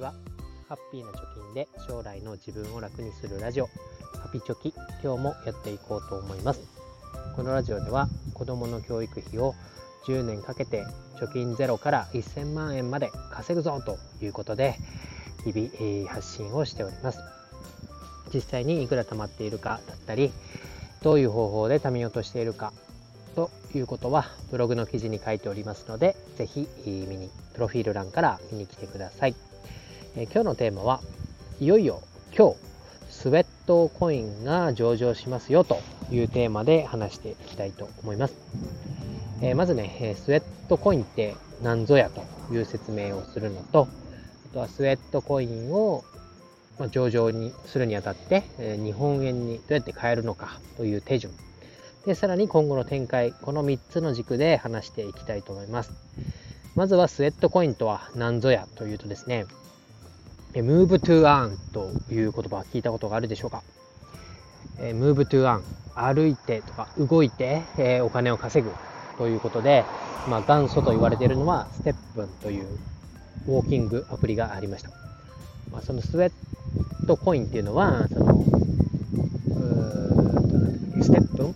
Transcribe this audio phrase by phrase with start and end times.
[0.00, 0.14] ちは
[0.68, 6.60] ハッピーな貯金で将来の自分を楽にするラジオハピチョキ今日もやっていこうと思います。
[7.36, 9.54] このラジオでは子どもの教育費を
[10.06, 10.84] 10年かけて
[11.20, 14.76] 貯金ゼロから1000万円まで稼ぐぞということで
[15.44, 17.18] 日々発信をしております。
[18.32, 20.32] 実際にいくら貯まっているかだったり
[21.02, 22.72] どういう方法で貯めようとしているか
[23.34, 29.34] ということはブログの記事に書いておりますので是非見にプロフィール欄から見に来てください、
[30.16, 31.00] え今日のテーマは
[31.60, 32.02] いよいよ
[32.36, 32.56] 今日
[33.10, 38.34] スウェットコインが上場しますよというテーマで話していきたいと思います、
[39.40, 43.88] えまずねスウェットコインって何ぞやという説明をするのと
[44.50, 46.02] あとはスウェットコインを
[46.90, 51.32] 上場にするにあたって、え日本円にどうやって変えるのかという手順
[52.06, 55.92] で、さらに今後の展開、この3つの軸で話していきたいと思います。
[56.74, 59.44] まずはスウェットコインとは何ぞやというとですね、
[60.54, 63.62] move to earn という言葉は聞いたことがあるでしょうか
[64.78, 65.62] ？move to earn
[65.94, 68.72] 歩いてとか動いて、えお金を稼ぐ
[69.18, 69.84] ということで、
[70.28, 72.66] まあ、元祖と言われているのはステップンという
[73.46, 74.90] ウォーキングアプリがありました。
[75.70, 76.32] まあ、そのスウェッ
[77.06, 78.44] トコインっていうのは、その、
[81.02, 81.54] ステップン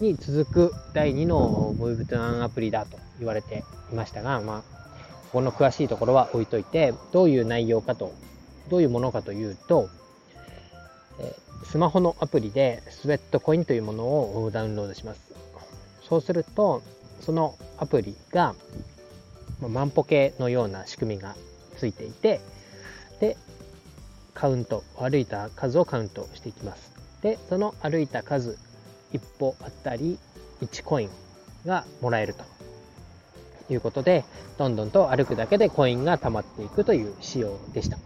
[0.00, 4.81] に続く第2のムーブトゥアンアプリだと言われていましたが、まあ、
[5.32, 8.12] この詳しいところは置いといて、どういう内容かと、
[8.68, 9.88] どういうものかというと、
[11.64, 15.32] スマホのアプリでスウェットコインというものをダウンロードします。
[16.06, 16.82] そうすると、
[17.20, 18.54] そのアプリが、
[19.60, 21.34] 万歩計のような仕組みが
[21.78, 22.40] ついていて、
[23.20, 23.38] で、
[24.34, 26.92] カウント、歩いた数をカウントしていきます。
[27.22, 28.58] で、その歩いた数
[29.12, 30.18] 1歩あたり
[30.60, 31.10] 1コイン
[31.64, 32.44] がもらえると
[33.70, 34.24] いうことで、
[34.58, 37.98] どんどんと歩くだけでコインが貯まっていくという仕様でした。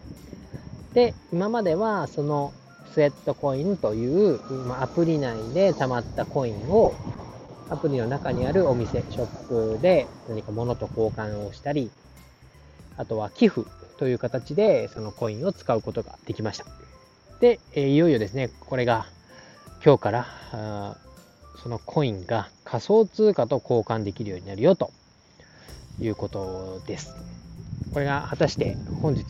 [0.94, 2.52] で、今まではその
[2.92, 4.40] スウェットコインという
[4.80, 6.94] アプリ内で貯まったコインを
[7.68, 11.90] アプリの中にあるお店、ショップで何か物と交換をしたり、
[12.96, 13.62] あとは寄付
[13.98, 16.64] という形でそのコインを使うことができました。
[17.40, 19.06] で、いよいよですね、これが
[19.84, 20.96] 今日から
[21.62, 24.90] そのコインが仮想通貨と交換できるようになるよと
[26.00, 27.14] いうことです。
[27.92, 29.24] これが果たして本日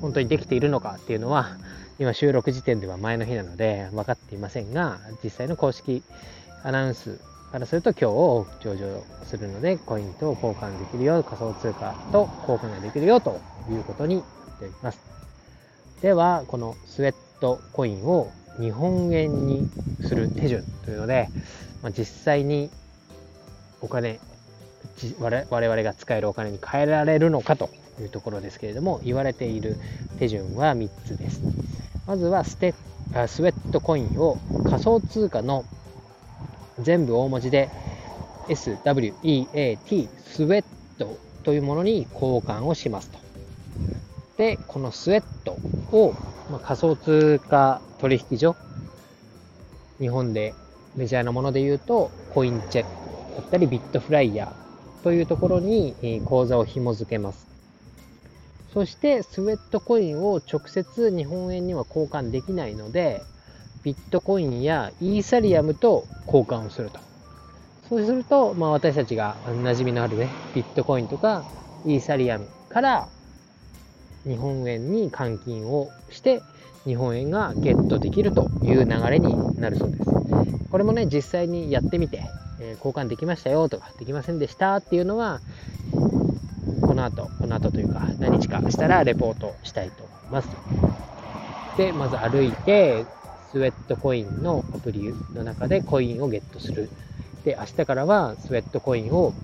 [0.00, 1.58] 本当にできているのかっていうのは
[1.98, 6.02] 今収録時点では前の日なので分かっていませんが実際の公式
[6.62, 7.20] アナウンス
[7.52, 13.40] からすると今日上場するのでコインと交換できるよ仮想通貨と交換ができるよと
[13.70, 14.24] いうことになっ
[14.58, 15.00] ております
[16.00, 19.66] ではこのスウェットコインを日本円に
[20.00, 21.28] する手順というので、
[21.82, 22.70] まあ、実際に
[23.80, 24.20] お金
[25.18, 27.70] 我々が使えるお金に変えられるのかと
[28.00, 29.78] いうところですけれども言われている
[30.18, 31.42] 手順は3つです。
[32.06, 32.74] まずはステ
[33.26, 35.64] スウェットコインを仮想通貨の
[36.78, 37.68] 全部大文字で
[38.48, 40.64] SWEAT スウェッ
[40.98, 43.18] トというものに交換をしますと。
[44.36, 45.58] でこのスウェット
[45.96, 46.14] を
[46.50, 48.56] まあ、仮想通貨取引所、
[50.00, 50.52] 日本で
[50.96, 52.90] メジャーなもので言うと、コインチェック
[53.36, 54.69] だったりビットフライヤー
[55.02, 57.46] というところに口座を紐付けます。
[58.72, 63.22] そしてスウェットコインを直接日本円には交換できないので、
[63.82, 67.00] ビットコインやイーサリアムと交換をすると。
[67.88, 71.44] そうすると、まあ、私たちが馴染みのあるね、ビットコインとか
[71.84, 73.08] イーサリアムから
[74.24, 76.42] 日本円に換金をして
[76.84, 80.04] 日本円がゲットできるという流れになるそうです。
[80.70, 82.22] これもね、実際にやってみて、
[82.60, 85.40] えー、交換できましたよとか、できませんでしたっていうのは、
[86.80, 90.48] この後、この後というか、何日かしたらレポートしたいと思います。
[91.76, 93.04] で、まず歩いて、
[93.50, 96.88] スウェットコインのアプリの中でコインをゲットする。
[97.44, 99.34] で、明日からはスウェットコインを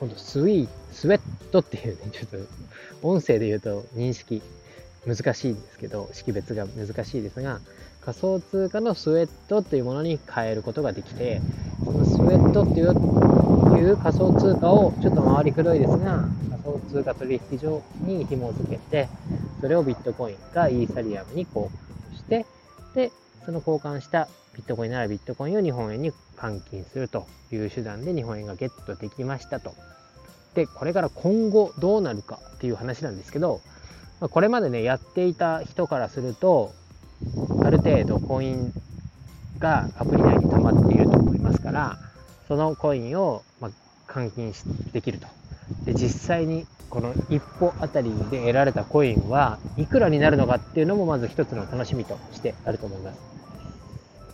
[0.00, 1.20] 今度スイー、スウェッ
[1.50, 4.42] トっていうね、ちょっと音声で言うと認識
[5.06, 7.60] 難しいんですけど、識別が難しいですが、
[8.04, 11.40] 仮想通貨のスウェットっていうものに変えることができて、
[11.84, 13.14] そのスウェットっていう
[13.78, 19.08] いう仮想通貨をちょっと回りくどいですが、仮想通貨取引所に紐付けて、
[19.60, 22.46] それをビットコインかイーサリアムに交換して、
[22.94, 23.10] で、
[23.44, 29.74] その交換したビットコインならビットコインを日本円に換金するという手段で日本円がゲットできましたと。
[30.54, 33.60] で、これから今後どうなるかっていう話なんですけど、
[34.20, 36.72] これまでね、やっていた人からすると、
[37.64, 38.72] ある程度コイン
[39.58, 41.98] がアプリ内に溜まっていると思いますから、
[42.48, 43.70] そのコインを、ま
[44.06, 44.54] 換金
[44.92, 45.26] できると。
[45.86, 53.18] で実際にこの1歩あたりで得られたコインはいくらになるのかっていうのもまず一つの楽しみとしてあると思います。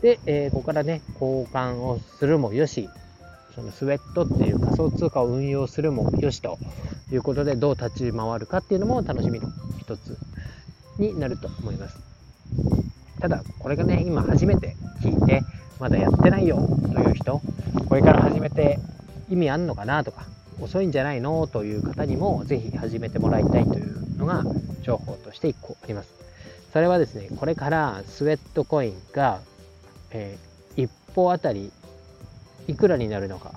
[0.02, 2.88] で、えー、ここからね、交換をするもよし、
[3.54, 6.58] そのスウェットっていう仮想通貨を運用するもよしと
[7.12, 9.48] いうことでどう立ち回るかっていうのも楽しみの
[9.90, 10.16] 一つ
[10.98, 11.98] になると思います。
[13.20, 15.42] ただ、これがね、今初めて聞いて、
[15.80, 16.58] まだやってないよ
[16.92, 17.40] という人、
[17.88, 18.78] これから始めて
[19.28, 20.26] 意味あんのかなとか、
[20.60, 24.44] 遅いんじゃないのという方にもぜひ始めてもらいたいというのが
[24.82, 26.10] 情報として1個あります。
[26.72, 29.40] それはですね、これからスウェットコインが、
[30.12, 31.72] えー、1歩あたり
[32.68, 33.54] いくらになるのか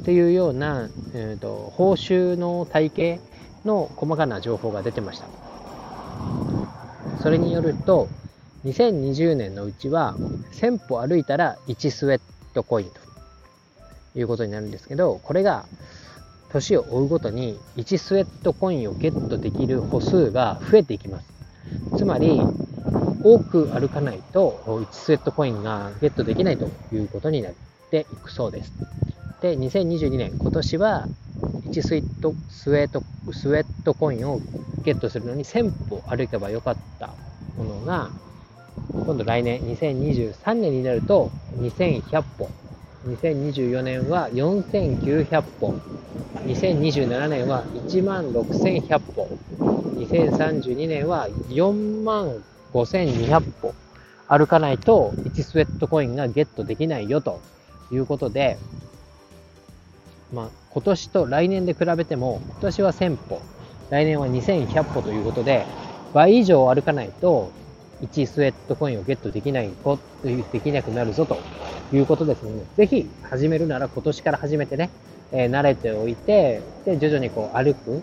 [0.00, 3.20] っていうような、えーと、報酬の体系
[3.64, 5.45] の細かな情報が出てました。
[7.22, 8.08] それによると、
[8.64, 10.16] 2020年のうちは
[10.52, 12.20] 1000歩歩いたら1スウェッ
[12.54, 15.66] トコインということになるんですけど、これが
[16.50, 21.26] 年を追うごとに1スウェットコインをゲットできる歩数が増えていきます。
[21.96, 22.46] つまり、
[23.22, 27.54] 多く歩かないと1スウェットコインがゲットできないということになっ
[27.90, 28.72] ていくそうです。
[29.40, 31.08] で、2022年、今年は
[31.64, 33.02] 1スイートスウェット
[33.32, 34.40] スウェットコインを
[34.84, 37.10] ゲットするのに1000歩歩けばよかった
[37.56, 38.10] ものが、
[39.04, 42.50] 今度来年、2023年になると2100歩。
[43.06, 45.80] 2024年は4900本、
[46.44, 49.28] 2027年は1万6100本、
[49.96, 53.74] 2032年は4万5200本
[54.28, 54.46] 歩。
[54.46, 57.40] かないと1スウェットコインがゲットできないよと
[57.92, 58.58] いうことで、
[60.32, 63.40] まあ、今年と来年で比べても、今年は1000歩、
[63.90, 65.64] 来年は2100歩ということで、
[66.12, 67.50] 倍以上歩かないと
[68.02, 71.38] 1スウェットコインをゲットできない子、できなくなるぞと
[71.92, 74.90] いうことですので、ぜひ始めるなら今年から始めてね、
[75.32, 78.02] えー、慣れておいて、で、徐々にこう歩く、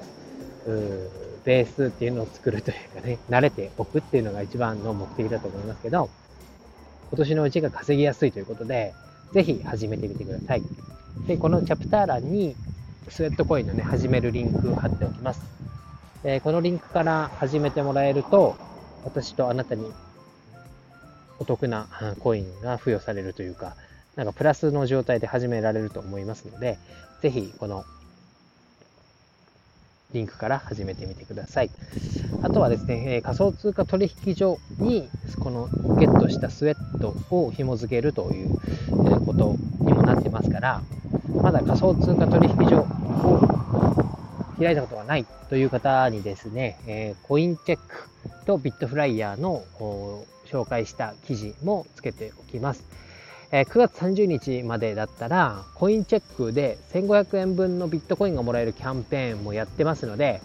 [1.46, 6.10] ベースっていうのを作るというかね、慣れておくっていうのが一番の目的だと思いますけど、
[7.10, 8.94] 今年のうちが稼ぎやすいということで、
[9.34, 10.64] ぜひ始めてみてください。
[11.28, 12.56] で、このチャプター欄に
[13.10, 15.42] スウェットコインのね、始めるリンクを貼っておきます。
[16.24, 18.56] えこのリンクから始めてもらえると、
[19.04, 19.92] 私とあなたに
[21.40, 21.88] お得な
[22.20, 23.76] コインが付与されるというか、
[24.16, 26.78] なんかプラスの状態で始められると思いますので、
[27.22, 27.84] ぜひこの
[30.14, 31.72] リンクから始めてみてください。
[32.42, 35.10] あとはですね、仮想通貨取引所に
[35.40, 35.68] この
[35.98, 38.50] ゲットしたスウェットを紐付けるという
[39.26, 40.82] ことにもなってますから、
[41.42, 42.88] まだ仮想通貨取引所を
[44.60, 48.10] 開いたことがないという方にですね、えー、コインチェック
[48.46, 49.64] とビットフライヤーの
[50.46, 52.84] 紹介した記事もつけておきます。
[53.52, 60.42] えー、9月30日までだったら、コインチェックで1500円分のビットコインがもらえるキャンペーンもやってますので、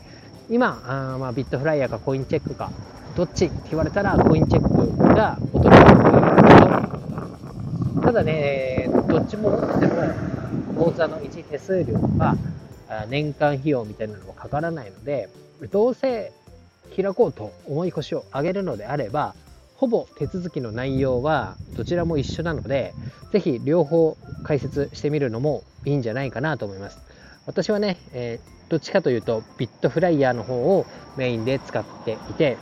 [0.51, 2.71] 今、あまあ、ビットフライヤーかコインチェックか、
[3.17, 10.38] どっちって言われたら、コインチェックがお得だと思いますただね、どっちも持ってても、
[10.79, 12.37] 口座の1手数料とか、
[13.09, 15.29] 年間費用みたいなのもかからないので、
[15.73, 16.33] どうせ
[16.97, 19.35] 開こうと思い腰を上げるのであれば、
[19.77, 22.95] ほぼ手続きの内容はどちらも一緒なので、
[23.33, 26.99] ぜひ両方解説してみるのもいいんじゃないかなと思います。
[27.47, 32.57] 私はね、えー、どっちかというとビットフライヤーの方をメインで使っていて、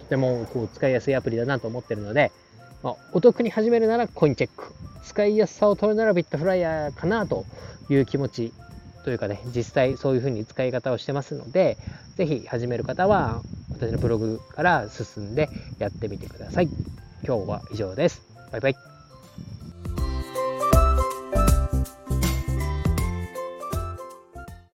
[0.00, 2.32] とてもこう使いやすいアプリだなと思ってるので、
[3.12, 4.74] お得に始めるならコインチェック、
[5.04, 7.46] 使いやすさを取るならビットフライヤーかなと
[7.88, 8.52] いう気持ち
[9.04, 11.78] というかね、実際そういうふうに使い方をしてますので、
[12.16, 15.48] ぜひ始める方は私のブログから進んで
[15.78, 16.70] やってみてください。
[17.26, 18.22] 今日は以上です。
[18.50, 18.91] バイバイ。